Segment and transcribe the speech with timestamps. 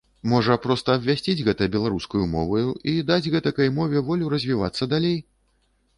[0.29, 5.17] Можа, проста абвясціць гэта беларускаю моваю і даць гэтакай мове волю развівацца далей?